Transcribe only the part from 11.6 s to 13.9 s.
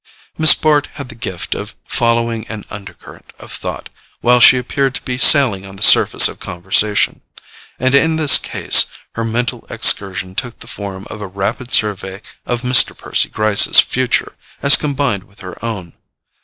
survey of Mr. Percy Gryce's